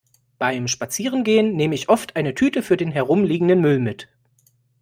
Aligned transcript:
Beim 0.39 0.67
Spazierengehen 0.67 1.55
nehme 1.55 1.75
ich 1.75 1.87
oft 1.87 2.15
eine 2.15 2.33
Tüte 2.33 2.63
für 2.63 2.75
den 2.75 2.91
herumliegenden 2.91 3.61
Müll 3.61 3.77
mit. 3.77 4.09